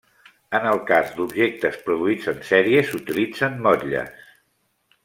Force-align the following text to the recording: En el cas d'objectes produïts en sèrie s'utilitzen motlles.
En 0.59 0.63
el 0.69 0.79
cas 0.87 1.11
d'objectes 1.17 1.77
produïts 1.89 2.27
en 2.33 2.41
sèrie 2.49 2.83
s'utilitzen 2.89 3.63
motlles. 3.69 4.29